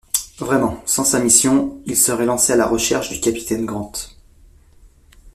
Vraiment, 0.39 0.81
sans 0.87 1.03
sa 1.03 1.19
mission, 1.19 1.79
il 1.85 1.95
se 1.95 2.05
serait 2.05 2.25
lancé 2.25 2.53
à 2.53 2.55
la 2.55 2.65
recherche 2.65 3.09
du 3.11 3.19
capitaine 3.19 3.67
Grant! 3.67 3.91